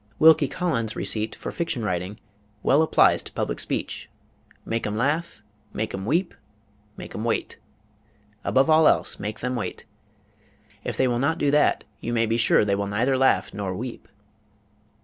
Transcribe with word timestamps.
Wilkie 0.17 0.47
Collins' 0.47 0.95
receipt 0.95 1.35
for 1.35 1.51
fiction 1.51 1.83
writing 1.83 2.19
well 2.63 2.81
applies 2.81 3.21
to 3.21 3.31
public 3.33 3.59
speech: 3.59 4.09
"Make 4.65 4.87
'em 4.87 4.97
laugh; 4.97 5.43
make 5.73 5.93
'em 5.93 6.07
weep; 6.07 6.33
make 6.97 7.13
'em 7.13 7.23
wait." 7.23 7.59
Above 8.43 8.67
all 8.67 8.87
else 8.87 9.19
make 9.19 9.41
them 9.41 9.55
wait; 9.55 9.85
if 10.83 10.97
they 10.97 11.07
will 11.07 11.19
not 11.19 11.37
do 11.37 11.51
that 11.51 11.83
you 11.99 12.13
may 12.13 12.25
be 12.25 12.37
sure 12.37 12.65
they 12.65 12.73
will 12.73 12.87
neither 12.87 13.15
laugh 13.15 13.53
nor 13.53 13.75
weep. 13.75 14.07